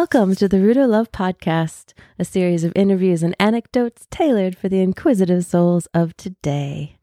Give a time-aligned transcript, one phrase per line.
[0.00, 4.78] Welcome to the of Love podcast, a series of interviews and anecdotes tailored for the
[4.78, 6.98] inquisitive souls of today.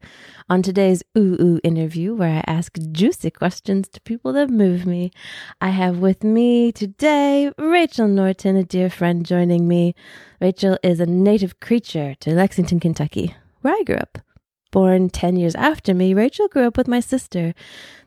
[0.48, 5.10] On today's Ooh Ooh interview, where I ask juicy questions to people that move me,
[5.60, 9.94] I have with me today Rachel Norton, a dear friend joining me.
[10.40, 14.20] Rachel is a native creature to Lexington, Kentucky, where I grew up.
[14.70, 17.54] Born 10 years after me, Rachel grew up with my sister,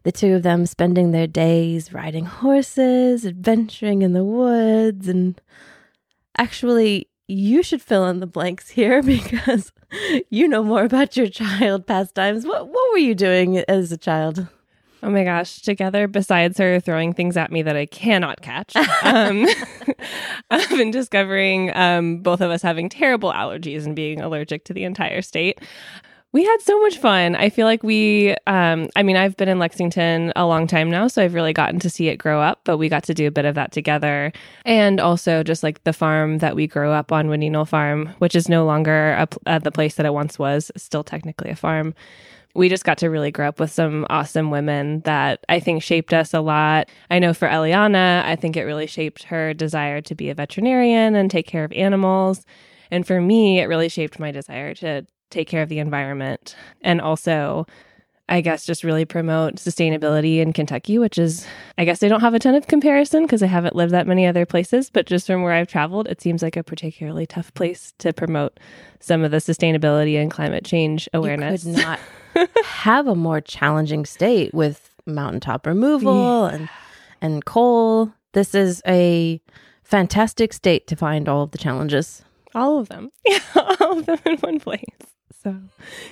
[0.03, 5.39] the two of them spending their days riding horses, adventuring in the woods, and
[6.37, 9.71] actually, you should fill in the blanks here because
[10.29, 12.45] you know more about your child pastimes.
[12.45, 14.47] What what were you doing as a child?
[15.01, 19.47] Oh my gosh, together, besides her throwing things at me that I cannot catch, um,
[20.51, 24.83] I've been discovering um, both of us having terrible allergies and being allergic to the
[24.83, 25.59] entire state.
[26.31, 27.35] We had so much fun.
[27.35, 31.07] I feel like we, um, I mean, I've been in Lexington a long time now,
[31.07, 33.31] so I've really gotten to see it grow up, but we got to do a
[33.31, 34.31] bit of that together.
[34.63, 38.47] And also just like the farm that we grew up on, Knoll Farm, which is
[38.47, 41.95] no longer a, uh, the place that it once was, still technically a farm.
[42.53, 46.13] We just got to really grow up with some awesome women that I think shaped
[46.13, 46.89] us a lot.
[47.09, 51.15] I know for Eliana, I think it really shaped her desire to be a veterinarian
[51.15, 52.45] and take care of animals.
[52.91, 57.01] And for me, it really shaped my desire to take care of the environment and
[57.01, 57.65] also
[58.29, 61.47] I guess just really promote sustainability in Kentucky, which is,
[61.79, 64.27] I guess I don't have a ton of comparison because I haven't lived that many
[64.27, 67.91] other places, but just from where I've traveled, it seems like a particularly tough place
[67.97, 68.59] to promote
[68.99, 71.65] some of the sustainability and climate change awareness.
[71.65, 71.99] You could not
[72.63, 76.55] have a more challenging state with mountaintop removal yeah.
[76.55, 76.69] and
[77.21, 78.13] and coal.
[78.33, 79.41] This is a
[79.83, 82.23] fantastic state to find all of the challenges.
[82.53, 83.11] All of them.
[83.25, 83.39] Yeah,
[83.79, 84.85] all of them in one place.
[85.41, 85.55] So,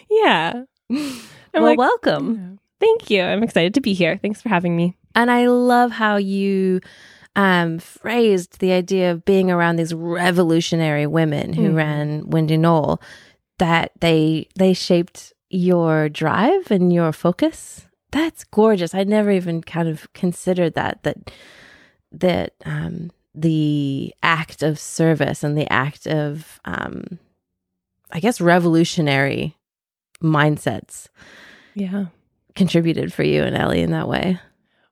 [0.09, 0.63] yeah.
[0.89, 1.21] I'm
[1.53, 2.59] well, like, welcome.
[2.79, 3.21] Thank you.
[3.21, 4.17] I'm excited to be here.
[4.17, 4.95] Thanks for having me.
[5.15, 6.81] And I love how you
[7.35, 11.75] um, phrased the idea of being around these revolutionary women who mm.
[11.75, 13.01] ran Windy Knoll.
[13.59, 17.87] That they they shaped your drive and your focus.
[18.11, 18.93] That's gorgeous.
[18.93, 21.31] I never even kind of considered that that
[22.11, 27.19] that um, the act of service and the act of um,
[28.11, 29.55] I guess, revolutionary
[30.21, 31.07] mindsets.
[31.75, 32.05] Yeah.
[32.55, 34.39] Contributed for you and Ellie in that way.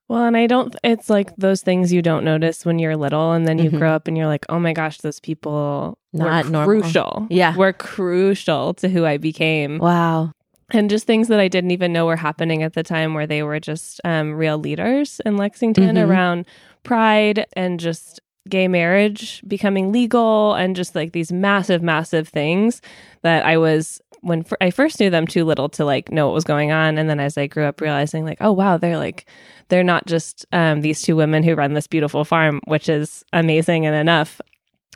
[0.08, 3.48] Well, and I don't, it's like those things you don't notice when you're little, and
[3.48, 3.80] then you mm-hmm.
[3.80, 7.12] grow up and you're like, oh my gosh, those people Not were crucial.
[7.12, 7.28] Normal.
[7.32, 7.56] Yeah.
[7.56, 9.80] Were crucial to who I became.
[9.80, 10.32] Wow.
[10.72, 13.42] And just things that I didn't even know were happening at the time where they
[13.42, 16.12] were just um, real leaders in Lexington mm-hmm.
[16.12, 16.46] around
[16.84, 22.82] pride and just gay marriage becoming legal and just like these massive, massive things
[23.24, 26.34] that I was when f- I first knew them too little to like know what
[26.34, 26.98] was going on.
[26.98, 29.28] And then as I grew up, realizing like, oh wow, they're like
[29.70, 33.86] they're not just um, these two women who run this beautiful farm, which is amazing
[33.86, 34.40] and enough,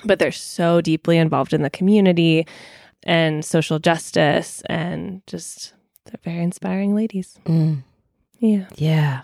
[0.06, 2.46] but they're so deeply involved in the community
[3.04, 5.74] and social justice and just
[6.06, 7.40] they're very inspiring ladies.
[7.46, 7.84] Mm.
[8.40, 8.66] Yeah.
[8.76, 9.22] Yeah.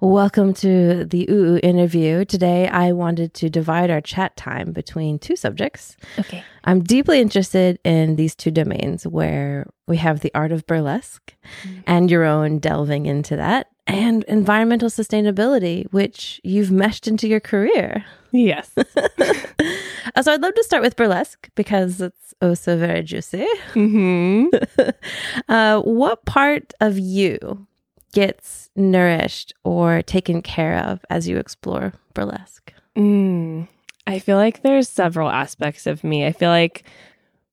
[0.00, 2.26] Welcome to the Ooh interview.
[2.26, 5.96] Today, I wanted to divide our chat time between two subjects.
[6.18, 6.44] Okay.
[6.64, 11.80] I'm deeply interested in these two domains where we have the art of burlesque mm-hmm.
[11.86, 18.04] and your own delving into that, and environmental sustainability, which you've meshed into your career.
[18.32, 18.70] Yes.
[18.76, 23.46] so I'd love to start with burlesque because it's oh so very juicy.
[23.72, 24.48] Mm-hmm.
[25.48, 27.66] uh, what part of you
[28.16, 32.72] gets nourished or taken care of as you explore burlesque?
[32.96, 33.68] Mm,
[34.06, 36.24] I feel like there's several aspects of me.
[36.24, 36.84] I feel like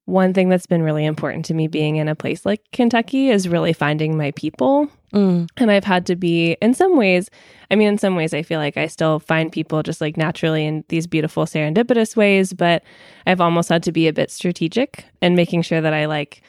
[0.06, 3.50] one thing that's been really important to me being in a place like Kentucky is
[3.50, 4.88] really finding my people.
[5.14, 5.50] Mm.
[5.58, 7.30] And I've had to be, in some ways,
[7.70, 10.66] I mean, in some ways, I feel like I still find people just like naturally
[10.66, 12.84] in these beautiful serendipitous ways, but
[13.28, 16.42] I've almost had to be a bit strategic and making sure that I like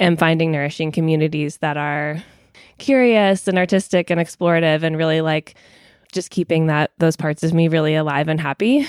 [0.00, 2.20] am finding nourishing communities that are
[2.80, 5.54] curious and artistic and explorative and really like
[6.10, 8.86] just keeping that those parts of me really alive and happy.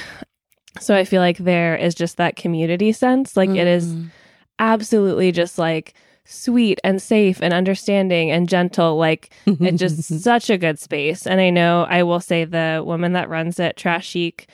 [0.79, 3.37] So I feel like there is just that community sense.
[3.37, 3.57] Like mm.
[3.57, 4.09] it is mm.
[4.57, 5.93] absolutely just like
[6.23, 8.97] sweet and safe and understanding and gentle.
[8.97, 11.27] Like it's just such a good space.
[11.27, 14.49] And I know I will say the woman that runs it, Trash Chic.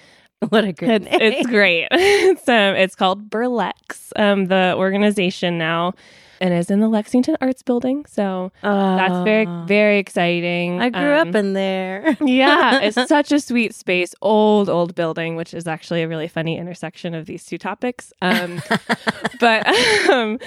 [0.49, 1.07] What a great it's.
[1.11, 1.87] It's great.
[1.91, 5.93] it's um it's called Burlex, um, the organization now
[6.41, 8.05] and is in the Lexington Arts Building.
[8.05, 9.65] So that's very, ah.
[9.65, 10.81] very exciting.
[10.81, 12.17] I grew um, up in there.
[12.21, 16.57] yeah, it's such a sweet space, old, old building, which is actually a really funny
[16.57, 18.13] intersection of these two topics.
[18.21, 18.61] Um,
[19.39, 19.67] but
[20.09, 20.39] um,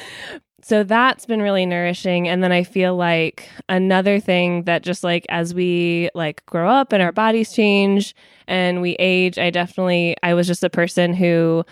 [0.62, 5.24] so that's been really nourishing and then i feel like another thing that just like
[5.28, 8.14] as we like grow up and our bodies change
[8.46, 11.64] and we age i definitely i was just a person who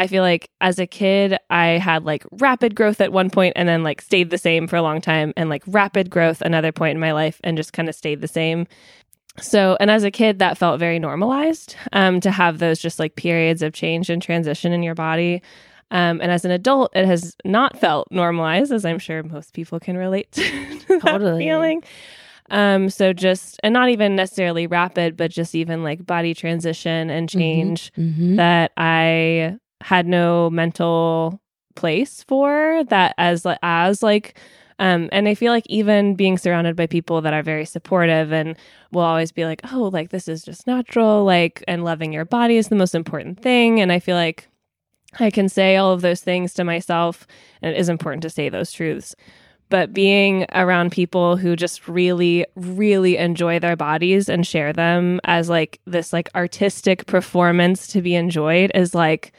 [0.00, 3.68] i feel like as a kid i had like rapid growth at one point and
[3.68, 6.96] then like stayed the same for a long time and like rapid growth another point
[6.96, 8.66] in my life and just kind of stayed the same
[9.40, 13.14] so and as a kid that felt very normalized um, to have those just like
[13.14, 15.40] periods of change and transition in your body
[15.92, 19.80] um, and as an adult, it has not felt normalized, as I'm sure most people
[19.80, 20.42] can relate to
[20.86, 21.42] that Totally.
[21.44, 21.82] feeling.
[22.48, 27.28] Um, so just, and not even necessarily rapid, but just even like body transition and
[27.28, 28.36] change Mhm.
[28.36, 31.40] that I had no mental
[31.76, 34.38] place for that as as like
[34.78, 38.56] um and I feel like even being surrounded by people that are very supportive and
[38.92, 42.56] will always be like, "Oh, like this is just natural," like and loving your body
[42.56, 44.48] is the most important thing and I feel like
[45.18, 47.26] I can say all of those things to myself
[47.62, 49.14] and it is important to say those truths.
[49.68, 55.48] But being around people who just really, really enjoy their bodies and share them as
[55.48, 59.32] like this like artistic performance to be enjoyed is like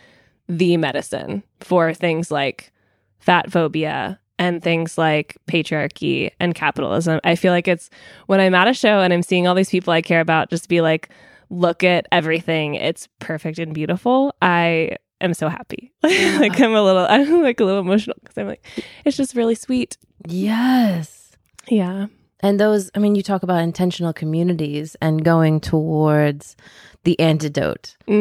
[0.52, 2.72] the medicine for things like
[3.20, 7.22] fat phobia and things like patriarchy and capitalism.
[7.24, 7.90] I feel like it's
[8.26, 10.68] when I'm at a show and I'm seeing all these people I care about just
[10.68, 11.10] be like,
[11.50, 12.76] look at everything.
[12.76, 14.36] It's perfect and beautiful.
[14.42, 15.94] I am so happy.
[16.04, 18.66] like I'm a little I'm like a little emotional because I'm like,
[19.06, 19.98] it's just really sweet.
[20.28, 21.32] Yes.
[21.70, 22.08] Yeah.
[22.42, 26.56] And those, I mean, you talk about intentional communities and going towards
[27.04, 28.12] the antidote to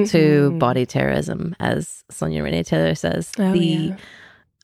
[0.52, 0.58] Mhm.
[0.58, 3.30] body terrorism, as Sonya Renee Taylor says.
[3.38, 3.96] Oh, the yeah.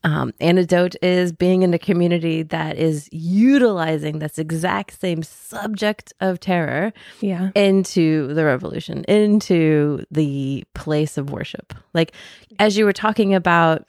[0.03, 6.39] um, antidote is being in a community that is utilizing this exact same subject of
[6.39, 7.49] terror Yeah.
[7.55, 11.73] into the revolution, into the place of worship.
[11.93, 12.13] Like,
[12.59, 13.85] as you were talking about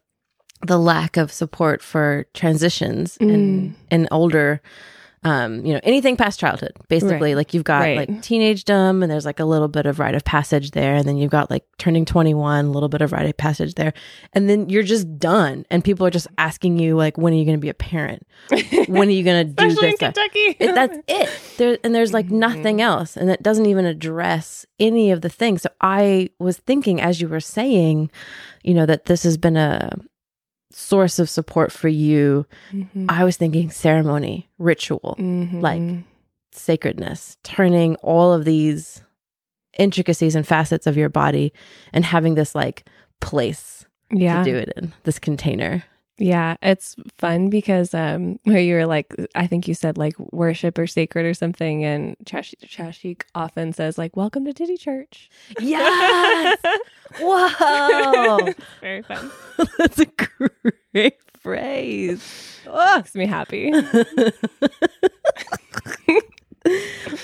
[0.67, 4.61] the lack of support for transitions in, in older,
[5.25, 7.31] um, you know, anything past childhood, basically.
[7.31, 7.37] Right.
[7.37, 7.97] Like, you've got Right.
[7.99, 10.95] like teenagedom, and there's like a little bit of rite of passage there.
[10.95, 13.93] And then you've got like turning 21, a little bit of rite of passage there.
[14.33, 15.67] And then you're just done.
[15.71, 18.25] And people are just asking you, like, when are you going to be a parent?
[18.87, 19.97] When are you going to do Especially this?
[19.97, 20.15] stuff?
[20.15, 20.57] Kentucky.
[20.61, 21.31] it, that's it.
[21.59, 22.39] There and there's like Mm-hmm.
[22.39, 25.63] nothing else, and it doesn't even address any of the things.
[25.63, 28.11] So I was thinking, as you were saying,
[28.63, 29.97] you know, that this has been a
[30.71, 32.47] source of support for you.
[32.73, 33.07] Mhm.
[33.09, 35.61] I was thinking ceremony, ritual, Mhm.
[35.63, 36.05] like
[36.53, 39.03] sacredness, turning all of these
[39.79, 41.53] intricacies and facets of your body
[41.93, 42.85] and having this like
[43.21, 44.43] place yeah.
[44.43, 45.85] to do it in, this container.
[46.19, 50.77] Yeah, it's fun because um where you were like I think you said like worship
[50.77, 55.31] or sacred or something and Chash- Chashik often says like welcome to Titty Church.
[55.61, 56.59] Yes.
[57.21, 58.53] Whoa.
[58.81, 59.31] Very fun.
[59.79, 60.07] That's a
[60.93, 62.61] great phrase.
[62.67, 62.97] Oh.
[62.97, 63.73] Makes me happy.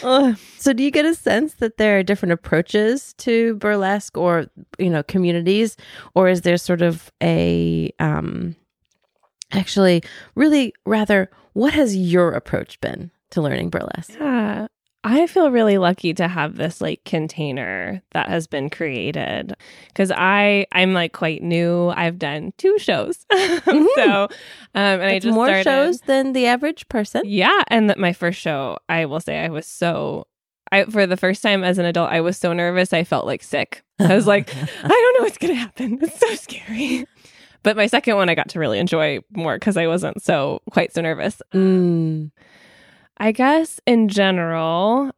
[0.03, 0.35] Oh.
[0.59, 4.47] So do you get a sense that there are different approaches to burlesque or
[4.79, 5.77] you know communities
[6.15, 8.57] or is there sort of a um
[9.55, 10.03] actually
[10.35, 14.15] really rather what has your approach been to learning burlesque?
[14.19, 14.67] Yeah.
[15.07, 19.55] I feel really lucky to have this like container that has been created
[19.89, 21.91] because I I'm like quite new.
[21.91, 23.43] I've done two shows, so
[24.07, 24.29] um,
[24.75, 27.23] and I just more started, shows than the average person.
[27.27, 30.27] Yeah, and that my first show, I will say, I was so.
[30.73, 32.95] I for the first time as an adult, I was so nervous.
[32.95, 33.83] I felt like sick.
[34.01, 35.99] I was like, I don't know what's gonna happen.
[36.03, 37.05] It's so scary.
[37.65, 40.95] But my second one, I got to really enjoy more because I wasn't so quite
[40.95, 41.43] so nervous.
[41.53, 42.31] Mm.
[43.19, 45.11] I guess in general,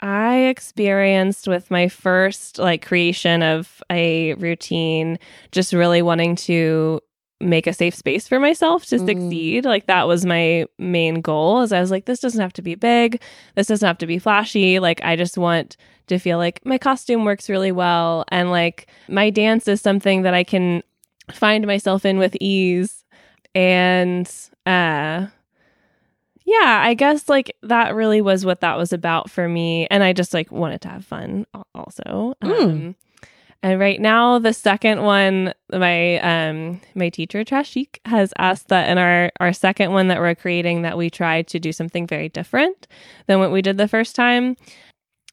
[0.00, 5.18] I experienced with my first like creation of a routine
[5.52, 7.00] just really wanting to
[7.40, 9.06] make a safe space for myself to Mm.
[9.06, 9.64] succeed.
[9.64, 11.62] Like that was my main goal.
[11.62, 13.20] Is I was like this doesn't have to be big.
[13.54, 14.78] This doesn't have to be flashy.
[14.80, 15.76] Like I just want
[16.08, 20.34] to feel like my costume works really well and like my dance is something that
[20.34, 20.82] I can
[21.32, 23.04] find myself in with ease
[23.54, 24.30] and
[24.66, 25.26] uh
[26.48, 29.86] yeah, I guess like that really was what that was about for me.
[29.90, 32.34] And I just like wanted to have fun also.
[32.42, 32.62] Mm.
[32.62, 32.96] Um,
[33.62, 38.96] and right now, the second one, my um my teacher Trashik has asked that in
[38.96, 42.86] our our second one that we're creating that we try to do something very different
[43.26, 44.56] than what we did the first time.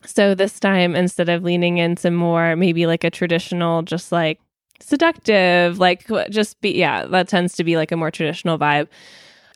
[0.06, 4.40] So this time, instead of leaning into more maybe like a traditional, just like
[4.80, 8.88] seductive, like just be yeah, that tends to be like a more traditional vibe.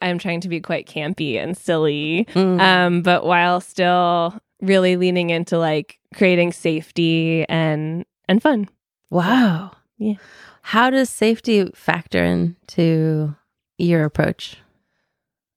[0.02, 2.60] I'm trying to be quite campy and silly, Mm.
[2.62, 8.70] um, but while still really leaning into like creating safety and and fun.
[9.10, 9.72] wow.
[9.98, 10.14] Yeah.
[10.62, 13.36] How does safety factor into
[13.78, 14.58] your approach?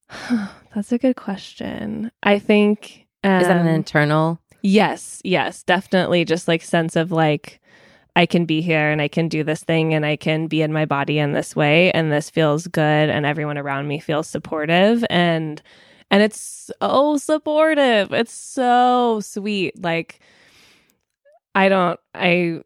[0.75, 2.11] That's a good question.
[2.23, 4.41] I think um, Is that an internal?
[4.63, 6.25] Yes, yes, definitely.
[6.25, 7.61] Just like sense of like
[8.15, 10.73] I can be here and I can do this thing and I can be in
[10.73, 15.05] my body in this way and this feels good and everyone around me feels supportive
[15.09, 15.63] and
[16.11, 18.13] and it's so supportive.
[18.13, 19.83] It's so sweet.
[19.83, 20.21] Like
[21.55, 22.61] I don't I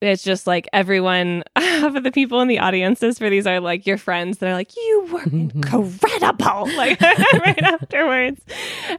[0.00, 3.86] it's just like everyone half of the people in the audiences for these are like
[3.86, 5.56] your friends that are like you were mm-hmm.
[5.56, 8.40] incredible like right afterwards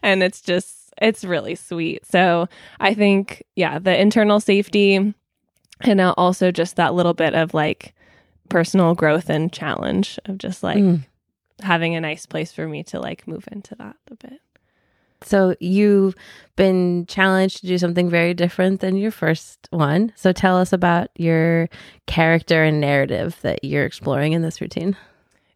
[0.02, 2.48] and it's just it's really sweet so
[2.80, 5.14] i think yeah the internal safety
[5.82, 7.94] and now also just that little bit of like
[8.50, 11.04] personal growth and challenge of just like mm.
[11.62, 14.42] having a nice place for me to like move into that a bit
[15.24, 16.16] so you've
[16.56, 20.14] been challenged to do something very different than your first one.
[20.16, 21.70] So tell us about your
[22.06, 24.96] character and narrative that you're exploring in this routine.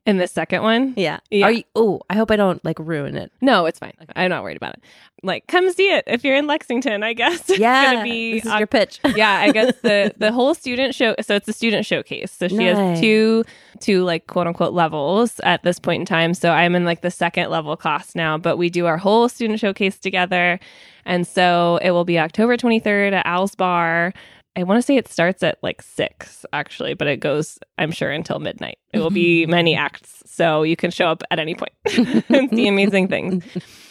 [0.07, 0.95] In the second one?
[0.97, 1.19] Yeah.
[1.29, 1.61] yeah.
[1.75, 3.31] oh, I hope I don't like ruin it.
[3.39, 3.93] No, it's fine.
[4.01, 4.11] Okay.
[4.15, 4.83] I'm not worried about it.
[5.21, 7.47] Like, come see it if you're in Lexington, I guess.
[7.49, 7.83] Yeah.
[7.83, 8.99] it's gonna be, this is your pitch.
[9.15, 12.31] yeah, I guess the the whole student show so it's a student showcase.
[12.31, 12.75] So she nice.
[12.75, 13.43] has two
[13.79, 16.33] two like quote unquote levels at this point in time.
[16.33, 19.59] So I'm in like the second level class now, but we do our whole student
[19.59, 20.59] showcase together.
[21.05, 24.13] And so it will be October 23rd at Al's Bar.
[24.55, 28.11] I want to say it starts at like six, actually, but it goes, I'm sure,
[28.11, 28.79] until midnight.
[28.93, 30.23] It will be many acts.
[30.25, 31.71] So you can show up at any point
[32.29, 33.43] and see amazing things.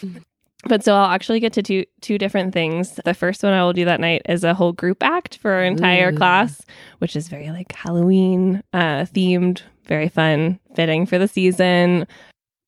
[0.65, 2.99] But so I'll actually get to do two different things.
[3.03, 5.63] The first one I will do that night is a whole group act for our
[5.63, 6.15] entire Ooh.
[6.15, 6.61] class,
[6.99, 12.05] which is very like Halloween uh, themed, very fun, fitting for the season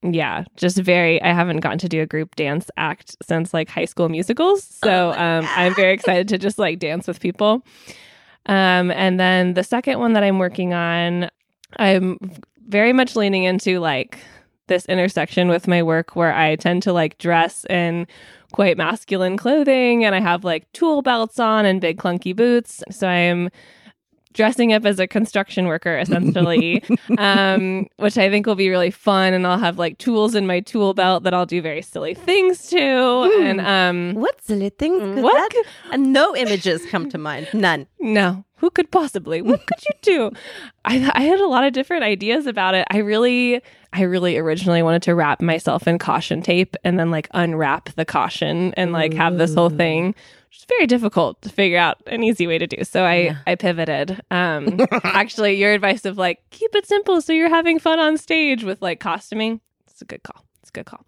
[0.03, 1.22] yeah, just very.
[1.22, 5.13] I haven't gotten to do a group dance act since like high school musicals, so
[5.15, 7.65] oh um, I'm very excited to just like dance with people.
[8.45, 11.29] Um, and then the second one that I'm working on,
[11.77, 12.17] I'm
[12.67, 14.19] very much leaning into like
[14.67, 18.07] this intersection with my work where I tend to like dress in
[18.53, 22.83] quite masculine clothing and I have like tool belts on and big clunky boots.
[22.89, 23.50] So I'm
[24.33, 26.83] dressing up as a construction worker essentially
[27.17, 30.59] um, which i think will be really fun and i'll have like tools in my
[30.59, 33.49] tool belt that i'll do very silly things to mm.
[33.49, 37.47] and um, what silly things what that, and no images come to mind.
[37.53, 37.87] None.
[37.99, 38.45] No.
[38.57, 39.41] Who could possibly?
[39.41, 40.31] What could you do?
[40.85, 42.87] I, I had a lot of different ideas about it.
[42.89, 43.61] I really
[43.93, 48.05] i really originally wanted to wrap myself in caution tape and then like unwrap the
[48.05, 50.15] caution and like have this whole thing
[50.53, 52.83] it's very difficult to figure out an easy way to do.
[52.83, 53.38] So I yeah.
[53.48, 54.22] I pivoted.
[54.29, 58.63] Um, actually, your advice of like keep it simple so you're having fun on stage
[58.63, 59.62] with like costuming.
[59.88, 60.45] It's a good call.
[60.62, 61.05] It's a good call.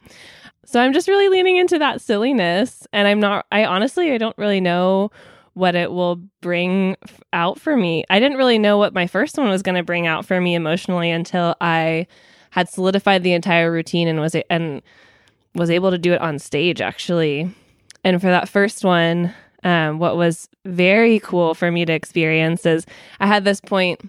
[0.65, 3.45] So I'm just really leaning into that silliness, and I'm not.
[3.51, 5.11] I honestly I don't really know
[5.53, 6.97] what it will bring
[7.31, 8.03] out for me.
[8.09, 10.53] I didn't really know what my first one was going to bring out for me
[10.53, 12.07] emotionally until I
[12.49, 14.81] had solidified the entire routine and was and
[15.53, 17.55] was able to do it on stage actually
[18.05, 19.33] and for that first one,
[19.63, 22.85] um, what was very cool for me to experience is
[23.19, 23.99] I had this point,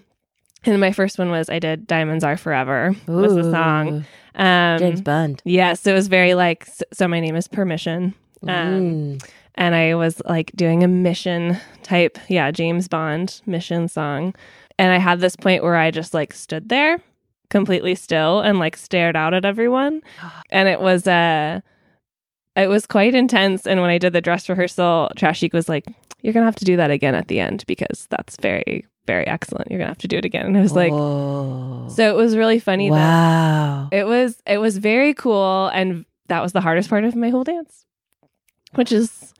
[0.63, 3.13] and my first one was I did "Diamonds Are Forever" Ooh.
[3.13, 4.05] was the song.
[4.35, 5.41] Um, James Bond.
[5.43, 6.67] Yes, it was very like.
[6.93, 8.13] So my name is Permission.
[8.47, 9.17] Um,
[9.55, 14.35] and I was like doing a mission type, yeah, James Bond mission song.
[14.77, 16.99] And I had this point where I just like stood there
[17.49, 20.01] completely still and like stared out at everyone.
[20.51, 21.61] And it was a.
[21.63, 21.67] Uh,
[22.57, 23.65] it was quite intense.
[23.65, 25.85] And when I did the dress rehearsal, Trashik was like,
[26.21, 29.25] You're going to have to do that again at the end because that's very, very
[29.27, 29.69] excellent.
[29.69, 30.45] You're going to have to do it again.
[30.45, 31.87] And I was like, Whoa.
[31.89, 32.91] So it was really funny.
[32.91, 33.89] Wow.
[33.91, 35.67] It was, it was very cool.
[35.67, 37.85] And that was the hardest part of my whole dance,
[38.75, 39.33] which is,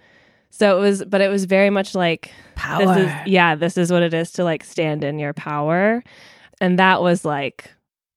[0.50, 2.86] so it was, but it was very much like, power.
[2.86, 6.04] This is, yeah, this is what it is to like stand in your power.
[6.62, 7.72] And that was like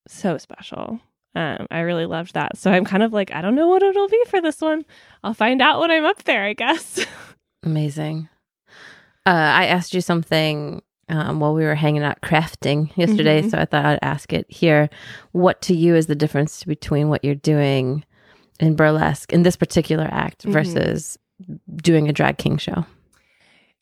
[0.09, 1.01] so special.
[1.35, 2.59] Um, I really loved that.
[2.59, 4.85] So I'm kind of like, I don't know what it'll be for this one.
[5.23, 7.05] I'll find out when I'm up there, I guess.
[7.63, 8.29] Amazing.
[9.27, 13.51] Uh, I asked you something um, while we were hanging out crafting yesterday, mm-hmm.
[13.51, 14.89] so I thought I'd ask it here.
[15.33, 18.05] What to you is the difference between what you're doing
[18.61, 20.53] in burlesque in this particular act mm-hmm.
[20.53, 21.19] versus
[21.77, 22.87] doing a drag king show?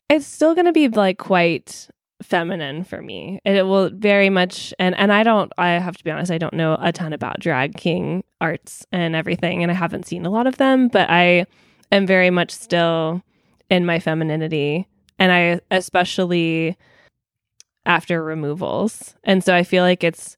[0.09, 1.87] It's still going to be like quite
[2.21, 3.39] feminine for me.
[3.45, 6.53] It will very much and and I don't I have to be honest, I don't
[6.53, 10.47] know a ton about drag king arts and everything and I haven't seen a lot
[10.47, 11.45] of them, but I
[11.91, 13.23] am very much still
[13.69, 16.77] in my femininity and I especially
[17.85, 19.15] after removals.
[19.23, 20.37] And so I feel like it's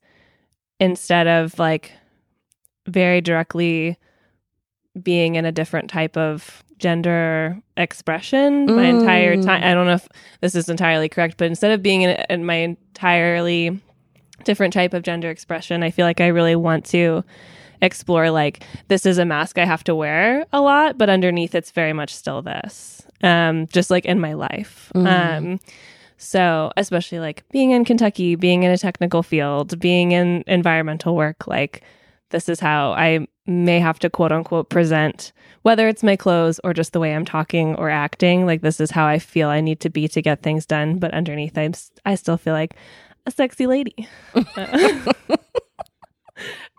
[0.79, 1.91] instead of like
[2.87, 3.97] very directly
[5.01, 9.63] being in a different type of gender expression my entire time.
[9.63, 10.09] I don't know if
[10.41, 13.79] this is entirely correct, but instead of being in, in my entirely
[14.43, 15.83] different type of gender expression.
[15.83, 17.23] I feel like I really want to
[17.81, 21.71] explore like this is a mask I have to wear a lot, but underneath it's
[21.71, 23.01] very much still this.
[23.23, 24.91] Um, just like in my life.
[24.95, 25.07] Mhm.
[25.07, 25.59] Um,
[26.17, 31.47] so especially like being in Kentucky, being in a technical field, being in environmental work,
[31.47, 31.83] like
[32.29, 35.31] this is how I may have to quote unquote present,
[35.61, 38.45] whether it's my clothes or just the way I'm talking or acting.
[38.45, 40.97] Like this is how I feel I need to be to get things done.
[40.97, 41.73] But underneath, I'm
[42.05, 42.75] I still feel like
[43.25, 44.07] a sexy lady.
[44.33, 44.43] Uh,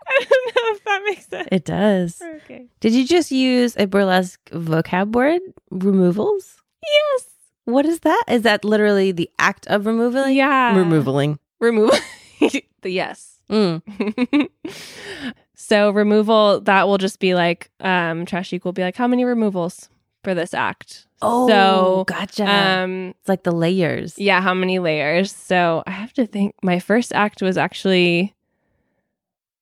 [0.05, 1.47] I don't know if that makes sense.
[1.51, 2.21] It does.
[2.21, 2.67] Okay.
[2.79, 5.41] Did you just use a burlesque vocab word?
[5.71, 6.61] Removals?
[6.83, 7.27] Yes.
[7.65, 8.23] What is that?
[8.27, 10.35] Is that literally the act of removing?
[10.35, 10.75] Yeah.
[10.75, 11.39] Removaling.
[11.59, 11.97] Removal.
[12.41, 13.39] the yes.
[13.49, 14.49] Mm.
[15.63, 19.89] so removal that will just be like um Trashique will be like how many removals
[20.23, 22.45] for this act Oh, so gotcha.
[22.49, 24.17] um it's like the layers.
[24.19, 28.33] yeah how many layers so i have to think my first act was actually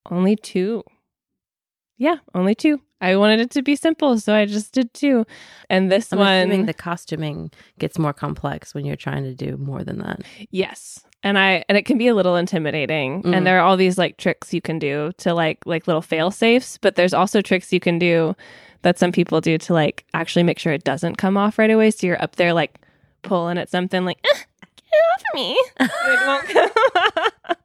[0.09, 0.83] only two
[1.97, 5.25] yeah only two i wanted it to be simple so i just did two
[5.69, 9.57] and this I'm one assuming the costuming gets more complex when you're trying to do
[9.57, 10.21] more than that.
[10.49, 10.99] Yes.
[11.23, 13.21] And I and it can be a little intimidating.
[13.23, 13.35] Mhm.
[13.35, 16.31] And there are all these like tricks you can do to like like little fail
[16.31, 18.35] safes, but there's also tricks you can do
[18.81, 21.91] that some people do to like actually make sure it doesn't come off right away.
[21.91, 22.79] So you're up there like
[23.21, 24.43] pulling at something like "Ah,
[24.75, 25.51] get off of me.
[25.79, 27.55] it won't come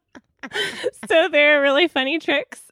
[1.09, 2.63] so they're really funny tricks.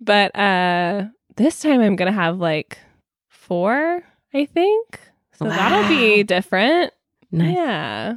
[0.00, 1.04] But uh
[1.36, 2.78] this time I'm gonna have like
[3.28, 4.02] four,
[4.34, 5.00] I think.
[5.38, 6.92] So that'll be different.
[7.30, 7.56] Nice.
[7.56, 8.14] Yeah.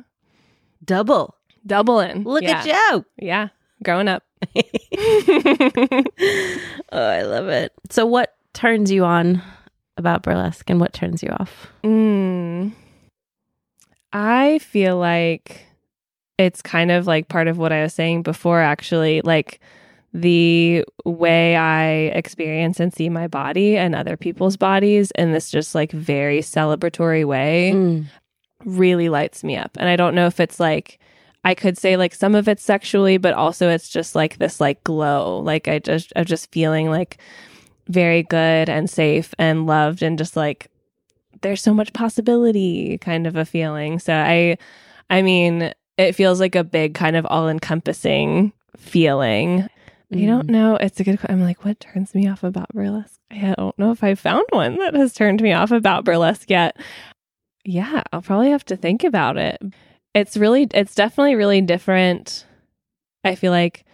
[0.84, 1.36] Double.
[1.66, 2.24] Doubling.
[2.24, 2.60] Look yeah.
[2.60, 3.06] at you.
[3.18, 3.50] Yeah.
[3.84, 4.24] Growing up.
[4.56, 6.04] oh,
[6.92, 7.74] I love it.
[7.90, 9.42] So, what turns you on
[9.98, 11.68] about burlesque and what turns you off?
[11.84, 12.72] mm.
[14.14, 15.66] I feel like
[16.38, 19.22] it's kind of like part of what I was saying before, actually.
[19.22, 19.60] Like
[20.14, 25.74] the way I experience and see my body and other people's bodies in this just
[25.74, 28.06] like very celebratory way Mm.
[28.66, 29.72] really lights me up.
[29.80, 31.00] And I don't know if it's like
[31.44, 34.84] I could say like some of it's sexually, but also it's just like this like
[34.84, 35.40] glow.
[35.40, 37.18] Like I just I'm just feeling like
[37.88, 40.68] very good and safe and loved and just like
[41.42, 44.00] there's so much possibility kind of a feeling.
[44.00, 44.58] So I
[45.10, 49.68] I mean, it feels like a big kind of all encompassing feeling.
[50.14, 50.52] I don't mm-hmm.
[50.52, 50.76] know.
[50.76, 51.20] It's a good.
[51.30, 53.20] I'm like, what turns me off about burlesque?
[53.32, 56.78] I don't know if I found one that has turned me off about burlesque yet.
[57.64, 59.62] Yeah, I'll probably have to think about it.
[60.14, 62.46] It's really, it's definitely really different.
[63.24, 63.86] I feel like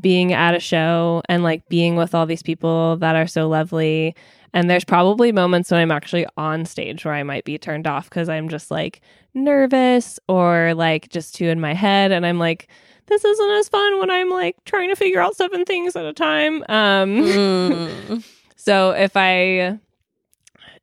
[0.00, 4.14] being at a show and like being with all these people that are so lovely.
[4.52, 8.08] And there's probably moments when I'm actually on stage where I might be turned off
[8.08, 9.00] because I'm just like
[9.34, 12.12] nervous or like just too in my head.
[12.12, 12.68] And I'm like,
[13.06, 16.12] this isn't as fun when I'm like trying to figure out seven things at a
[16.12, 16.62] time.
[16.68, 18.24] Um, Mm.
[18.56, 19.78] so if I,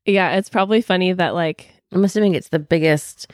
[0.05, 3.31] yeah, it's probably funny that like I'm assuming it's the biggest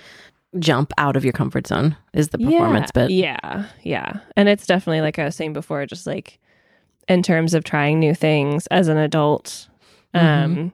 [0.57, 3.11] jump out of your comfort zone is the performance yeah, bit.
[3.11, 4.19] Yeah, yeah.
[4.35, 6.39] And it's definitely like I was saying before, just like
[7.07, 9.67] in terms of trying new things as an adult,
[10.13, 10.67] um, Mm-hmm.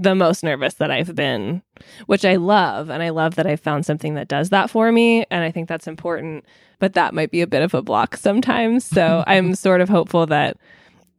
[0.00, 1.62] the most nervous that I've been,
[2.06, 5.24] which I love, and I love that I found something that does that for me,
[5.30, 6.44] and I think that's important.
[6.78, 8.84] But that might be a bit of a block sometimes.
[8.84, 10.56] So I'm sort of hopeful that,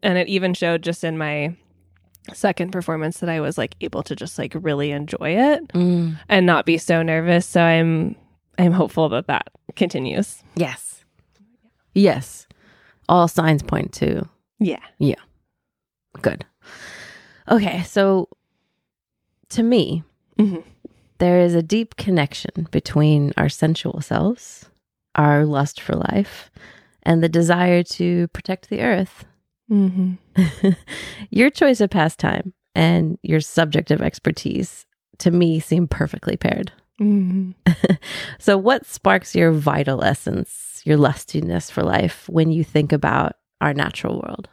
[0.01, 1.55] and it even showed just in my
[2.35, 6.17] second performance that I was like able to just like really enjoy it Mm.
[6.29, 7.45] and not be so nervous.
[7.45, 8.15] So I'm
[8.57, 10.43] I'm hopeful that that continues.
[10.55, 11.03] Yes.
[11.93, 12.47] Yes.
[13.07, 14.27] All signs point to
[14.59, 14.83] Yeah.
[14.99, 15.15] Yeah.
[16.21, 16.45] Good.
[17.49, 18.29] Okay, so
[19.49, 20.03] to me,
[20.37, 20.63] Mhm.
[21.17, 24.69] there is a deep connection between our sensual selves,
[25.15, 26.51] our lust for life,
[27.03, 29.25] and the desire to protect the earth.
[29.71, 30.69] Mm-hmm.
[31.29, 34.85] your choice of pastime and your subject of expertise
[35.19, 36.71] to me seem perfectly paired.
[36.99, 37.51] Mm-hmm.
[38.39, 43.73] So, what sparks your vital essence, your lustiness for life when you think about our
[43.73, 44.47] natural world?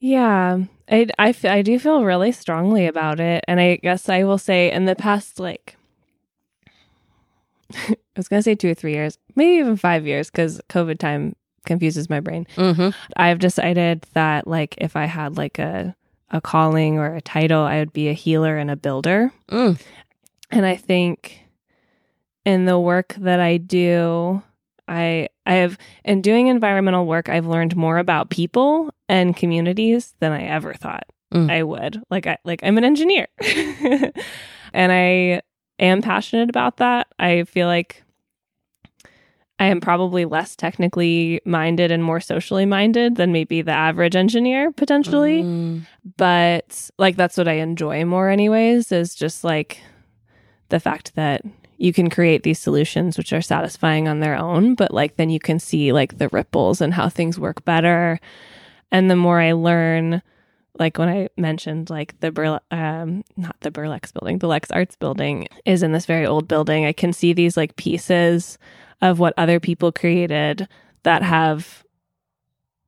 [0.00, 0.58] Yeah,
[0.90, 4.38] I I, f- I do feel really strongly about it, and I guess I will
[4.38, 5.76] say in the past like
[7.74, 11.34] I was gonna say two or three years, maybe even five years, because COVID time
[11.66, 12.46] confuses my brain.
[12.56, 12.90] Mm-hmm.
[13.16, 15.94] I've decided that like if I had like a
[16.30, 19.32] a calling or a title, I would be a healer and a builder.
[19.50, 19.80] Mm.
[20.50, 21.40] And I think
[22.44, 24.42] in the work that I do,
[24.86, 30.32] I I have in doing environmental work, I've learned more about people and communities than
[30.32, 31.50] I ever thought Mm.
[31.50, 32.02] I would.
[32.10, 33.28] Like I like I'm an engineer.
[34.72, 35.42] and I
[35.78, 37.08] am passionate about that.
[37.18, 38.02] I feel like
[39.60, 44.70] I am probably less technically minded and more socially minded than maybe the average engineer
[44.70, 45.42] potentially.
[45.42, 45.86] Mm.
[46.16, 49.80] But like that's what I enjoy more anyways is just like
[50.68, 51.42] the fact that
[51.78, 55.38] you can create these solutions which are satisfying on their own, but like then you
[55.40, 58.20] can see like the ripples and how things work better.
[58.90, 60.22] And the more I learn,
[60.78, 64.94] like when I mentioned like the Burle- um not the Burlex building, the Lex Arts
[64.94, 66.84] building is in this very old building.
[66.84, 68.56] I can see these like pieces
[69.00, 70.68] of what other people created
[71.04, 71.84] that have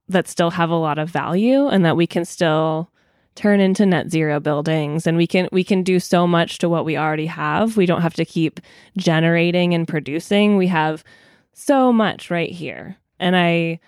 [0.09, 2.91] that still have a lot of value and that we can still
[3.37, 6.85] turn into net zero buildings and we can we can do so much to what
[6.85, 7.77] we already have.
[7.77, 8.61] We don't have to keep
[8.97, 10.57] generating and producing.
[10.57, 11.05] We have
[11.53, 12.97] so much right here.
[13.19, 13.79] And I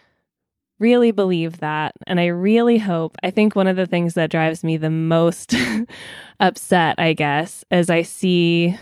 [0.78, 4.64] really believe that and I really hope I think one of the things that drives
[4.64, 5.54] me the most
[6.40, 8.76] upset, I guess, is I see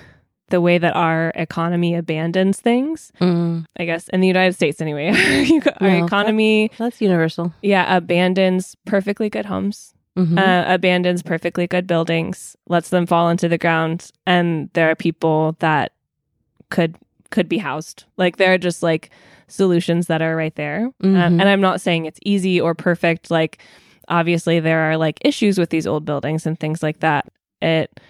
[0.51, 3.11] the way that our economy abandons things.
[3.21, 3.65] Mm.
[3.79, 5.09] I guess in the United States anyway.
[5.81, 7.53] our economy That's universal.
[7.63, 10.37] yeah, abandons perfectly good homes Mhm.
[10.39, 15.55] uh, abandons perfectly good buildings, lets them fall into the ground, and there are people
[15.61, 15.93] that
[16.69, 16.97] could
[17.31, 18.05] could be housed.
[18.17, 19.11] Like there are just like
[19.47, 20.87] solutions that are right there.
[21.05, 21.41] Um, Mhm.
[21.41, 23.31] and I'm not saying it's easy or perfect.
[23.31, 23.59] Like
[24.09, 27.29] obviously there are like issues with these old buildings and things like that.
[27.63, 28.01] It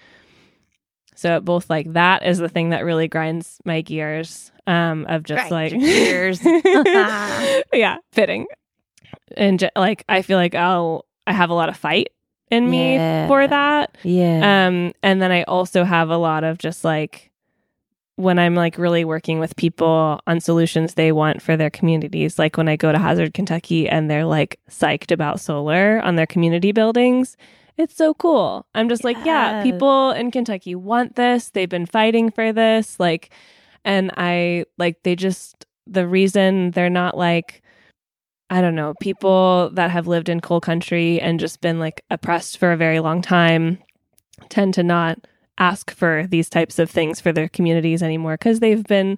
[1.21, 5.49] so both like that is the thing that really grinds my gears um of just
[5.49, 6.39] Grind like gears.
[7.73, 8.47] yeah, fitting.
[9.37, 12.07] And like I feel like I'll I have a lot of fight
[12.49, 13.27] in me Yeah.
[13.27, 13.97] for that.
[14.03, 14.67] yeah.
[14.67, 17.29] Um and then I also have a lot of just like
[18.17, 22.57] when I'm like really working with people on solutions they want for their communities, like
[22.57, 26.71] when I go to Hazard, Kentucky and they're like psyched about solar on their community
[26.71, 27.35] buildings,
[27.81, 28.65] it's so cool.
[28.75, 31.49] I'm just like, yeah, people in Kentucky want this.
[31.49, 32.99] They've been fighting for this.
[32.99, 33.31] Like,
[33.83, 37.61] and I like, they just, the reason they're not like,
[38.49, 42.57] I don't know, people that have lived in coal country and just been like oppressed
[42.57, 43.79] for a very long time
[44.49, 45.19] tend to not
[45.57, 49.17] ask for these types of things for their communities anymore because they've been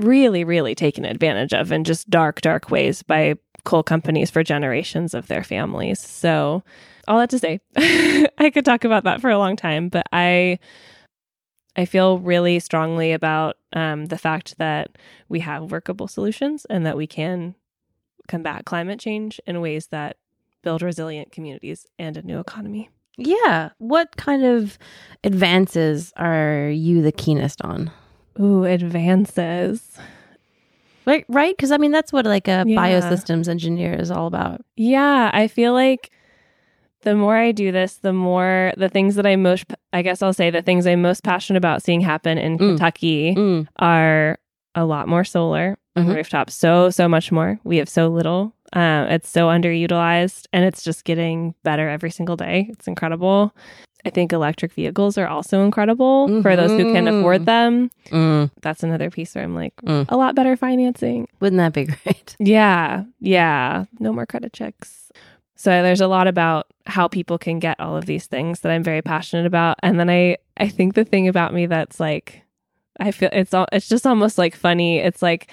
[0.00, 3.34] really, really taken advantage of in just dark, dark ways by
[3.64, 6.00] coal companies for generations of their families.
[6.00, 6.62] So,
[7.08, 7.60] all that to say,
[8.38, 10.58] I could talk about that for a long time, but I.
[11.76, 16.96] I feel really strongly about um, the fact that we have workable solutions and that
[16.96, 17.54] we can
[18.26, 20.16] combat climate change in ways that
[20.64, 22.90] build resilient communities and a new economy.
[23.16, 23.68] yeah.
[23.78, 24.76] What kind of
[25.22, 27.92] advances are you the keenest on?
[28.40, 29.98] Ooh, advances.
[31.06, 31.56] Right, right?
[31.56, 32.76] Because I mean, that's what like a Yeah.
[32.76, 34.62] biosystems engineer is all about.
[34.76, 36.10] Yeah, I feel like
[37.02, 40.32] the more I do this, the more the things that I'm most, I guess I'll
[40.32, 42.58] say the things I'm most passionate about seeing happen in Mm.
[42.70, 43.66] Kentucky Mm.
[43.78, 44.38] are
[44.74, 46.16] a lot more solar on Mhm.
[46.16, 46.54] rooftops.
[46.54, 47.58] So, so much more.
[47.64, 48.52] We have so little.
[48.72, 52.68] Uh, it's so underutilized and it's just getting better every single day.
[52.70, 53.54] It's incredible.
[54.04, 57.20] I think electric vehicles are also incredible for those who can Mhm.
[57.20, 57.90] afford them.
[58.10, 58.50] Mm.
[58.62, 60.06] That's another piece where I'm like, Mm.
[60.08, 61.26] a lot better financing.
[61.40, 62.36] Wouldn't that be great?
[62.38, 63.84] Yeah, yeah.
[63.98, 64.97] No more credit checks.
[65.58, 68.84] So there's a lot about how people can get all of these things that I'm
[68.84, 69.76] very passionate about.
[69.82, 72.42] And then I I think the thing about me that's like
[73.00, 74.98] I feel it's all it's just almost like funny.
[74.98, 75.50] It's like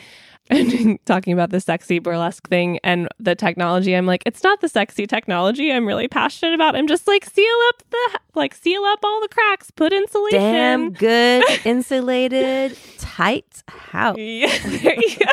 [1.05, 3.95] talking about the sexy burlesque thing and the technology.
[3.95, 6.75] I'm like, it's not the sexy technology I'm really passionate about.
[6.75, 10.39] I'm just like seal up the like seal up all the cracks, put insulation.
[10.39, 14.17] Damn good, insulated, tight house.
[14.17, 15.31] Yeah, there go.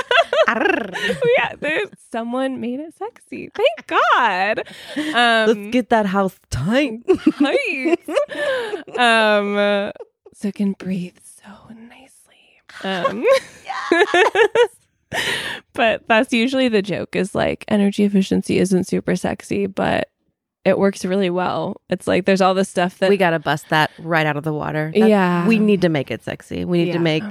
[1.39, 3.51] Yeah, there's someone made it sexy.
[3.55, 4.59] Thank God.
[5.15, 7.01] Um, Let's get that house tight.
[7.39, 7.99] tight.
[8.99, 9.93] um, uh,
[10.35, 12.61] so it can breathe so nicely.
[12.83, 13.25] Um,
[15.73, 20.09] but that's usually the joke is like energy efficiency isn't super sexy, but
[20.65, 21.81] it works really well.
[21.91, 24.53] It's like there's all this stuff that we gotta bust that right out of the
[24.53, 24.93] water.
[24.95, 25.47] Yeah.
[25.49, 26.65] we need to make it sexy.
[26.65, 26.93] We need Yeah.
[26.95, 27.25] to make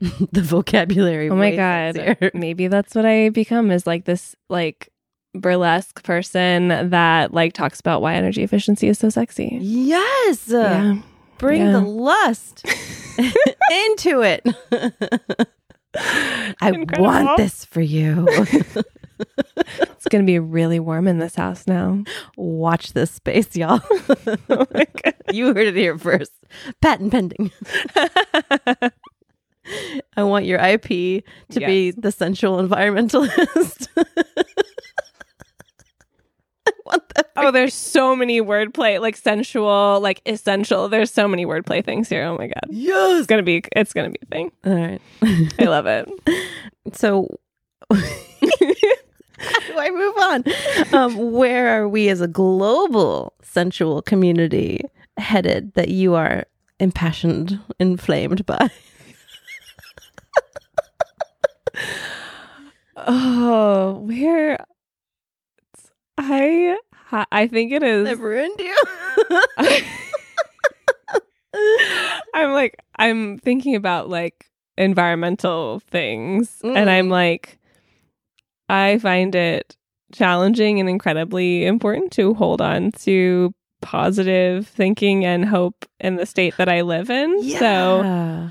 [0.32, 1.28] the vocabulary.
[1.28, 1.96] Oh my god.
[1.96, 2.30] sexier.
[2.34, 4.90] Maybe that's what I become is like this like
[5.34, 9.58] burlesque person that like talks about why energy efficiency is so sexy.
[9.60, 10.98] Yes, Yeah.
[11.38, 11.72] bring Yeah.
[11.72, 12.64] the lust
[13.18, 14.46] into it.
[15.96, 17.04] I Incredible.
[17.04, 18.26] want this for you.
[19.80, 22.04] It's going to be really warm in this house now.
[22.36, 23.80] Watch this space, y'all.
[24.48, 24.66] oh
[25.32, 26.32] you heard it here first.
[26.80, 27.50] Patent pending.
[30.16, 30.84] I want your IP
[31.50, 33.88] to be the sensual environmentalist.
[36.88, 37.30] I want that.
[37.36, 40.88] Oh, there's so many wordplay, like sensual, like essential.
[40.88, 42.24] There's so many wordplay things here.
[42.24, 42.64] Oh my god.
[42.70, 43.18] Yes.
[43.18, 44.52] It's gonna be it's gonna be a thing.
[44.64, 45.00] All right.
[45.58, 46.08] I love it.
[46.94, 47.28] So,
[47.90, 48.72] how do
[49.78, 50.44] I move on?
[50.94, 54.80] Um, where are we as a global sensual community
[55.18, 56.46] headed that you are
[56.80, 58.70] impassioned, inflamed by?
[62.96, 64.58] Oh, where
[66.18, 66.76] I
[67.32, 68.08] I think it is.
[68.08, 68.76] I've ruined you.
[72.34, 77.12] I'm like I'm thinking about like environmental things and I'm mm.
[77.12, 77.58] like
[78.68, 79.76] I find it
[80.12, 86.56] challenging and incredibly important to hold on to positive thinking and hope in the state
[86.58, 87.42] that I live in.
[87.58, 88.50] So Yeah.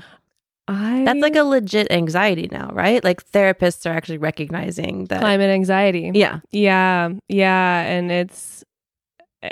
[0.68, 3.02] I that's like a legit anxiety now, right?
[3.02, 5.20] Like therapists are actually recognizing that.
[5.20, 6.10] climate anxiety.
[6.14, 6.40] Yeah.
[6.50, 8.64] Yeah, yeah, and it's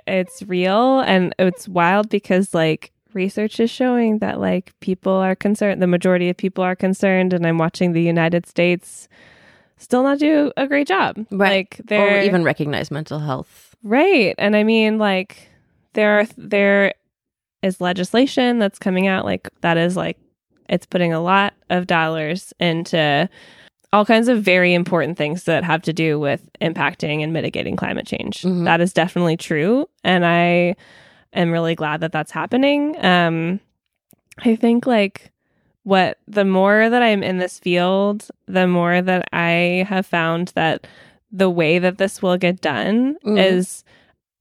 [0.06, 5.80] it's real and it's wild because like research is showing that like people are concerned,
[5.80, 9.08] the majority of people are concerned and I'm watching the United States
[9.78, 11.16] still not do a great job.
[11.30, 11.50] Right.
[11.50, 13.74] Like they're even recognize mental health.
[13.82, 14.34] right.
[14.38, 15.48] And I mean like
[15.94, 16.92] there are there
[17.62, 20.18] is legislation that's coming out like that is like
[20.68, 23.28] it's putting a lot of dollars into
[23.92, 28.06] all kinds of very important things that have to do with impacting and mitigating climate
[28.06, 28.42] change.
[28.42, 28.64] Mhm.
[28.64, 30.74] That is definitely true, and I
[31.32, 32.96] am really glad that that's happening.
[33.04, 33.60] Um,
[34.44, 35.30] I think like
[35.84, 40.86] what the more that I'm in this field, the more that I have found that
[41.30, 43.38] the way that this will get done Mhm.
[43.38, 43.84] is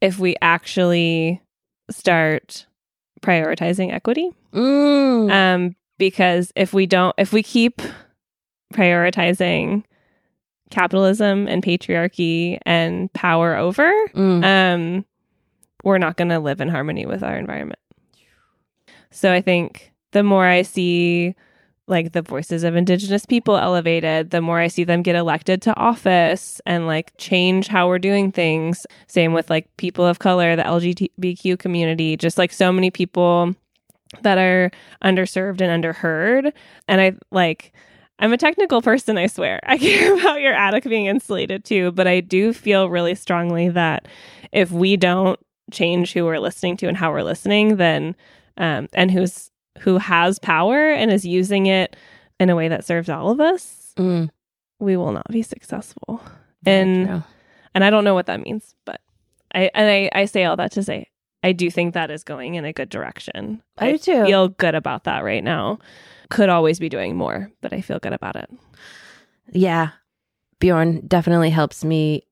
[0.02, 1.42] if we actually
[1.90, 2.66] start
[3.22, 5.32] prioritizing equity Mm.
[5.32, 7.82] um, because if we don't, if we keep
[8.74, 9.84] prioritizing
[10.72, 14.44] capitalism and patriarchy and power over, Mm.
[14.44, 15.06] um,
[15.84, 17.80] we're not going to live in harmony with our environment.
[19.12, 21.36] So I think the more I see
[21.88, 25.76] like the voices of indigenous people elevated, the more I see them get elected to
[25.78, 28.88] office and like change how we're doing things.
[29.06, 33.54] Same with like people of color, the LGBTQ community, just like so many people
[34.24, 34.72] that are
[35.04, 36.52] underserved and underheard.
[36.88, 37.74] And I like,
[38.20, 39.60] I'm a technical person, I swear.
[39.66, 44.08] I care about your attic being insulated too, but I do feel really strongly that
[44.52, 45.40] if we don't
[45.72, 48.16] change who we're listening to and how we're listening, then
[48.58, 51.96] um, and who's who has power and is using it
[52.40, 54.30] in a way that serves all of us, Mm.
[54.80, 56.22] we will not be successful.
[56.66, 57.24] And
[57.74, 59.02] and I don't know what that means, but
[59.54, 61.08] I and I, I say all that to say
[61.46, 63.62] I do think that is going in a good direction.
[63.78, 64.26] I do too.
[64.26, 65.80] feel good about that right now.
[66.30, 68.50] Could always be doing more, but I feel good about it.
[69.52, 69.90] Yeah.
[70.60, 72.24] Bjorn definitely helps me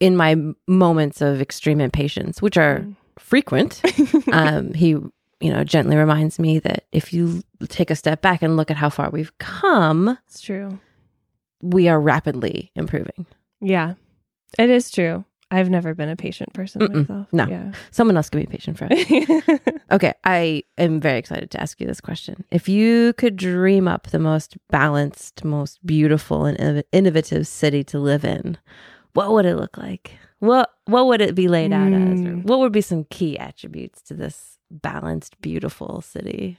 [0.00, 2.96] in my moments of extreme impatience, which are Mm.
[3.18, 3.82] frequent.
[4.32, 8.56] um, he, you know, gently reminds me that if you take a step back and
[8.56, 10.80] look at how far we've come, It's true.
[11.62, 13.26] we are rapidly improving.
[13.60, 13.94] Yeah,
[14.58, 15.24] it is true.
[15.50, 17.08] I've never been a patient person Mm-mm.
[17.08, 17.26] myself.
[17.32, 17.46] No.
[17.46, 17.72] Yeah.
[17.90, 19.70] Someone else can be patient for us.
[19.90, 22.44] Okay, I am very excited to ask you this question.
[22.50, 27.98] If you could dream up the most balanced, most beautiful, and innov- innovative city to
[27.98, 28.58] live in,
[29.14, 30.10] what would it look like?
[30.40, 32.20] What what would it be laid out as?
[32.20, 32.44] Or Mm.
[32.44, 36.58] what would be some key attributes to this balanced, beautiful city?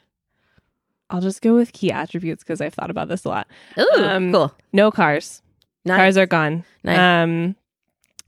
[1.12, 3.48] I'll just go with key attributes because I've thought about this a lot.
[3.80, 4.56] Ooh, Um, cool.
[4.74, 5.44] No cars.
[5.86, 5.98] Nice.
[5.98, 6.64] Cars are gone.
[6.84, 6.98] Nice.
[6.98, 7.56] Um,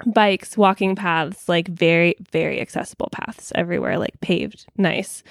[0.06, 5.24] bikes, walking paths, like very, very accessible paths everywhere, like paved, nice,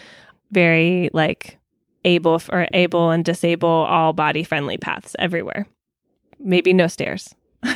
[0.51, 1.59] very like
[2.05, 5.67] able for able and disable all body friendly paths everywhere.
[6.39, 7.35] Maybe no stairs.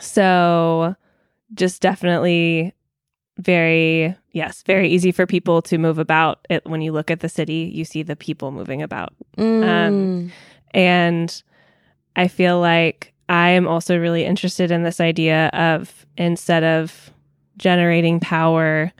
[0.00, 0.94] so,
[1.54, 2.74] just definitely
[3.38, 6.46] very yes, very easy for people to move about.
[6.50, 9.12] It when you look at the city, you see the people moving about.
[9.36, 10.30] Mm.
[10.72, 11.42] And
[12.16, 17.10] I feel like I am also really interested in this idea of instead of
[17.56, 18.92] generating power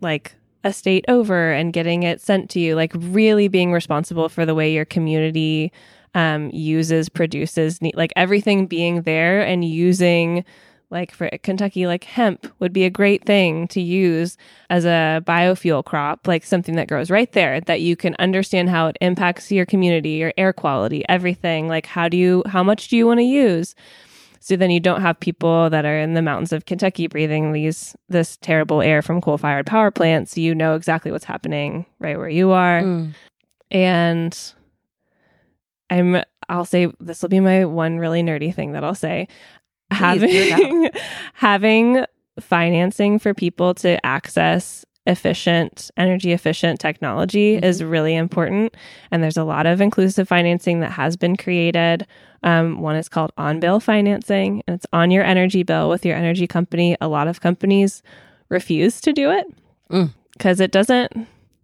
[0.00, 0.34] like
[0.64, 4.54] a state over and getting it sent to you, like really being responsible for the
[4.54, 5.72] way your community
[6.14, 10.44] um, uses, produces, like everything being there and using,
[10.92, 14.36] like for Kentucky, like hemp would be a great thing to use
[14.70, 18.86] as a biofuel crop, like something that grows right there that you can understand how
[18.88, 21.66] it impacts your community, your air quality, everything.
[21.66, 23.74] Like, how do you, how much do you want to use?
[24.40, 27.96] So then you don't have people that are in the mountains of Kentucky breathing these
[28.08, 30.32] this terrible air from coal-fired power plants.
[30.32, 32.82] So you know exactly what's happening right where you are.
[32.82, 33.14] Mm.
[33.70, 34.52] And
[35.90, 39.28] I'm I'll say this will be my one really nerdy thing that I'll say.
[39.96, 40.90] Please, do it having
[41.34, 42.04] having
[42.40, 47.64] financing for people to access efficient, energy efficient technology Mhm.
[47.64, 48.74] is really important.
[49.10, 52.06] And there's a lot of inclusive financing that has been created.
[52.44, 56.16] Um, one is called on bill financing, and it's on your energy bill with your
[56.16, 56.96] energy company.
[57.00, 58.02] A lot of companies
[58.48, 59.46] refuse to do it
[59.90, 60.10] Mm.
[60.34, 61.12] because it doesn't,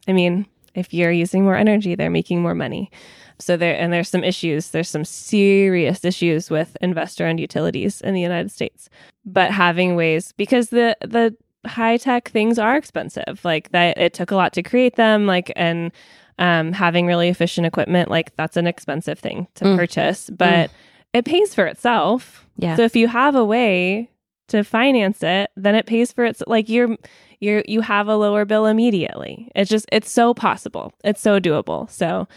[0.08, 0.46] I mean,
[0.78, 2.90] if you're using more energy, they're making more money.
[3.38, 4.70] So there, and there's some issues.
[4.70, 8.88] There's some serious issues with investor-owned utilities in the United States.
[9.24, 11.36] But having ways, because the the
[11.66, 13.40] high tech things are expensive.
[13.44, 15.26] Like that, it took a lot to create them.
[15.26, 15.92] Like and
[16.38, 19.76] um, having really efficient equipment, like that's an expensive thing to Mm.
[19.76, 20.70] purchase, but
[21.12, 22.46] it pays for itself.
[22.56, 22.76] Yeah.
[22.76, 24.08] So if you have a way
[24.48, 26.96] to finance it, then it pays for its like you're
[27.40, 29.50] you're you have a lower bill immediately.
[29.54, 30.92] It's just it's so possible.
[31.04, 31.90] It's so doable.
[31.90, 32.28] So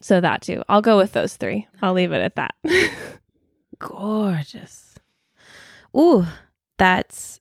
[0.00, 0.62] so that too.
[0.68, 1.66] I'll go with those three.
[1.80, 2.54] I'll leave it at that.
[3.78, 4.94] Gorgeous.
[5.96, 6.26] Ooh,
[6.78, 7.40] that's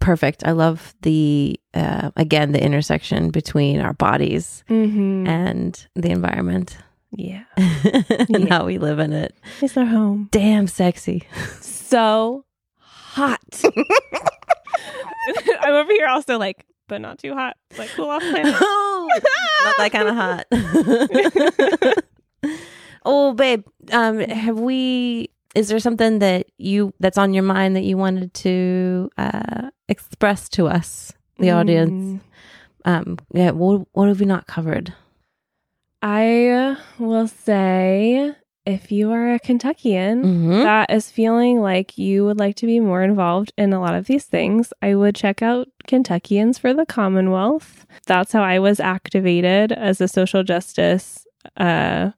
[0.00, 0.44] perfect.
[0.46, 5.26] I love the uh, again the intersection between our bodies mm-hmm.
[5.26, 6.76] and the environment
[7.14, 7.44] yeah.
[7.56, 8.46] and Yeah.
[8.48, 9.34] how we live in it.
[9.60, 10.28] It's our home.
[10.30, 11.24] Damn sexy.
[11.60, 12.44] So
[12.78, 13.40] hot.
[15.60, 17.56] I'm over here also like, but not too hot.
[17.78, 18.52] Like cool off planet.
[18.52, 20.46] Not that kind of hot.
[23.04, 25.30] oh, babe, um, have we?
[25.54, 30.48] Is there something that you that's on your mind that you wanted to uh, express
[30.50, 31.92] to us, the audience?
[31.92, 32.20] Mm.
[32.84, 34.94] Um, yeah, what what have we not covered?
[36.00, 40.50] I will say if you are a Kentuckian Mm-hmm.
[40.62, 44.06] that is feeling like you would like to be more involved in a lot of
[44.06, 47.86] these things, I would check out Kentuckians for the Commonwealth.
[48.06, 52.10] That's how I was activated as a social justice, uh,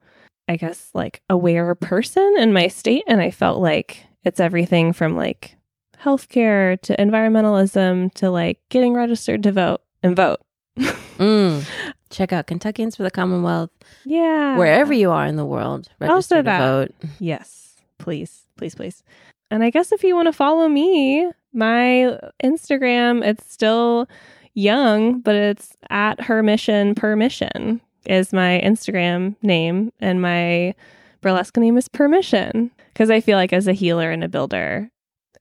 [0.48, 3.04] I guess, like aware person in my state.
[3.06, 5.56] And I felt like it's everything from like
[6.02, 10.40] healthcare to environmentalism to like getting registered to vote and vote.
[10.76, 11.64] Mm.
[12.10, 13.70] Check out Kentuckians for the Commonwealth
[14.04, 14.56] Yeah.
[14.58, 15.88] wherever you are in the world.
[16.00, 16.58] Register Also to that.
[16.58, 16.94] vote.
[17.20, 19.02] Yes, please, please, please.
[19.50, 24.08] And I guess if you want to follow me, my Instagram, it's still
[24.54, 30.74] young, but it's at her mission permission is my Instagram name and my
[31.20, 34.90] burlesque name is permission because I feel like as a healer and a builder,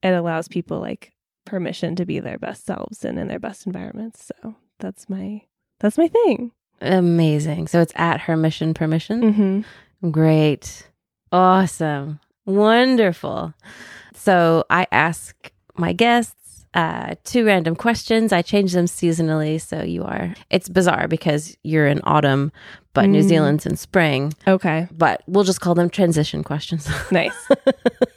[0.01, 1.11] it allows people like
[1.45, 4.31] permission to be their best selves and in their best environments.
[4.41, 5.41] So that's my
[5.79, 6.51] that's my thing.
[6.81, 7.67] Amazing.
[7.67, 9.21] So it's at her mission permission.
[10.01, 10.11] Mm-hmm.
[10.11, 10.89] Great.
[11.31, 12.19] Awesome.
[12.45, 13.53] Wonderful.
[14.15, 18.33] So I ask my guests uh, two random questions.
[18.33, 19.61] I change them seasonally.
[19.61, 22.51] So you are, it's bizarre because you're in autumn,
[22.93, 23.27] but New Mm.
[23.27, 24.33] Zealand's in spring.
[24.47, 26.89] Okay, But we'll just call them transition questions.
[27.11, 27.47] nice,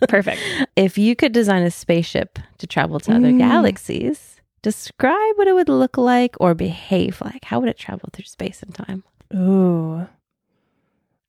[0.08, 0.40] perfect.
[0.74, 3.38] if you could design a spaceship to travel to other Mm.
[3.38, 4.35] galaxies,
[4.66, 7.44] describe what it would look like or behave like.
[7.44, 9.04] How would it travel through space and time?
[9.32, 10.08] Ooh.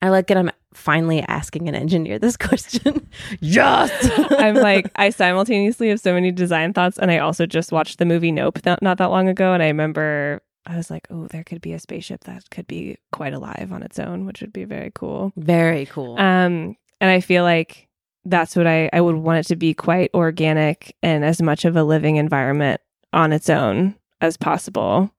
[0.01, 3.07] I like that I'm finally asking an engineer this question.
[3.39, 3.91] yes.
[4.31, 8.05] I'm like, I simultaneously have so many design thoughts, and I also just watched the
[8.05, 11.43] movie Nope not, not that long ago, and I remember I was like, oh, there
[11.43, 14.63] could be a spaceship that could be quite alive on its own, which would be
[14.63, 15.31] very cool.
[15.37, 16.19] very cool.
[16.19, 17.87] Um, and I feel like
[18.25, 21.75] that's what I I would want it to be quite organic and as much of
[21.75, 22.81] a living environment
[23.13, 25.11] on its own as possible.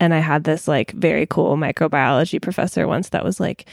[0.00, 3.66] And I had this like very cool microbiology professor once that was like,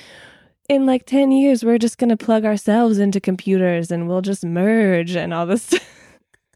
[0.70, 4.46] in like 10 years, we're just going to plug ourselves into computers and we'll just
[4.46, 5.74] merge and all this,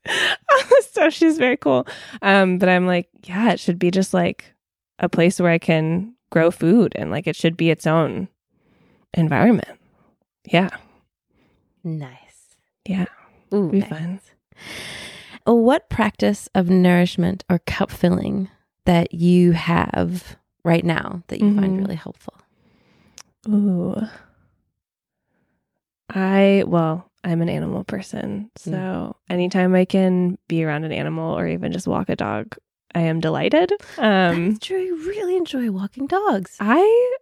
[0.07, 1.13] all this stuff.
[1.13, 1.85] She's very cool.
[2.21, 4.45] Um, but I'm like, yeah, it should be just like
[4.99, 8.29] a place where I can grow food and like it should be its own
[9.13, 9.67] environment.
[10.45, 10.69] Yeah.
[11.83, 12.11] nice.
[12.87, 13.05] Yeah.
[13.53, 13.89] Ooh, Be nice.
[13.89, 14.19] fun.
[15.45, 18.49] What practice of nourishment or cup filling
[18.85, 21.79] that you have right now that you find Mhm.
[21.79, 22.33] really helpful?
[23.47, 23.95] Ooh.
[26.09, 28.51] I, well, I'm an animal person.
[28.55, 32.55] So anytime I can be around an animal or even just walk a dog,
[32.93, 33.71] I am delighted.
[33.97, 34.57] Um.
[34.69, 36.55] You really enjoy walking dogs.
[36.59, 37.15] I,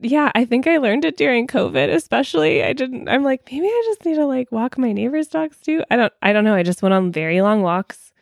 [0.00, 2.62] yeah, I think I learned it during COVID, especially.
[2.62, 5.82] I didn't, I'm like, maybe I just need to like walk my neighbor's dogs too.
[5.90, 6.54] I don't, I don't know.
[6.54, 8.12] I just went on very long walks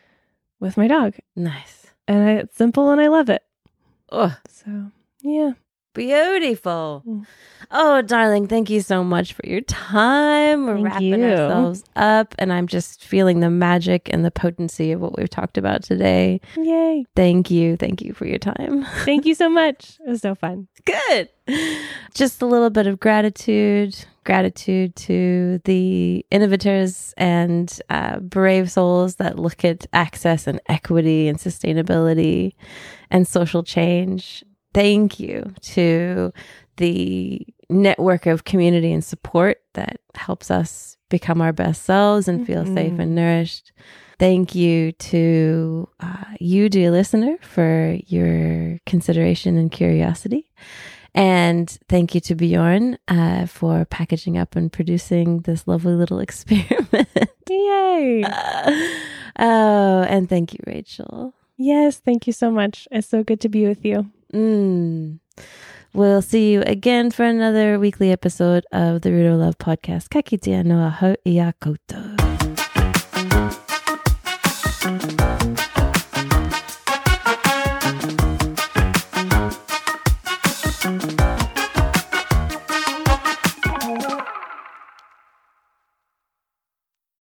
[0.59, 1.87] with my dog Nice.
[2.07, 3.43] and I, it's simple and I love it.
[4.11, 4.91] Oh, So
[5.21, 5.51] yeah.
[5.97, 7.03] Beautiful.
[7.07, 7.25] Mm.
[7.71, 10.65] Oh, darling, thank you so much for your time.
[10.67, 11.25] We're Thank wrapping you.
[11.25, 15.57] ourselves up, and I'm just feeling the magic and the potency of what we've talked
[15.57, 16.39] about today.
[16.55, 17.05] Yay.
[17.15, 17.75] Thank you.
[17.75, 18.85] Thank you for your time.
[19.03, 19.97] Thank you so much.
[20.05, 20.67] It was so fun.
[20.85, 21.27] Good.
[22.13, 23.97] Just a little bit of gratitude.
[24.23, 31.37] gratitude to the innovators and uh, brave souls that look at access and equity and
[31.39, 32.53] sustainability
[33.11, 34.43] and social change.
[34.77, 36.31] Thank you to
[36.75, 42.63] the network of community and support that helps us become our best selves and feel
[42.63, 42.75] mm-hmm.
[42.75, 43.71] safe and nourished.
[44.19, 50.51] Thank you to uh, you, dear listener, for your consideration and curiosity.
[51.15, 57.09] And thank you to Bjorn uh, for packaging up and producing this lovely little experiment.
[57.49, 58.23] Yay!
[58.23, 58.71] Uh,
[59.39, 61.33] oh, and thank you, Rachel.
[61.57, 62.87] Yes, thank you so much.
[62.91, 64.11] It's so good to be with you.
[64.33, 65.19] Mm.
[65.93, 70.09] We'll see you again for another weekly episode of the of Love podcast.
[70.09, 72.26] Kakitia noa ho ia koutou.